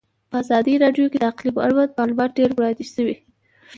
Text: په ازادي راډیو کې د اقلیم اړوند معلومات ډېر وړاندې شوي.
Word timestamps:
په 0.29 0.35
ازادي 0.43 0.75
راډیو 0.83 1.11
کې 1.11 1.17
د 1.19 1.23
اقلیم 1.31 1.55
اړوند 1.65 1.97
معلومات 1.99 2.29
ډېر 2.39 2.49
وړاندې 2.53 2.85
شوي. 2.93 3.15